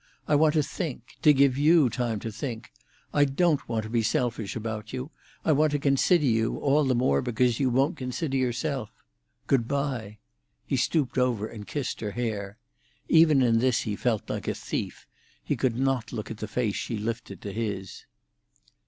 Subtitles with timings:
[0.27, 2.71] I want to think—to give you time to think.
[3.13, 7.21] I don't want to be selfish about you—I want to consider you, all the more
[7.21, 8.89] because you won't consider yourself.
[9.45, 10.17] Good bye."
[10.65, 12.57] He stooped over and kissed her hair.
[13.09, 15.05] Even in this he felt like a thief;
[15.43, 18.05] he could not look at the face she lifted to his.